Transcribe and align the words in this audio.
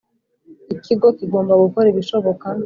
ikigo 0.75 1.07
kigomba 1.17 1.53
gukora 1.63 1.87
ibishoboka. 1.89 2.47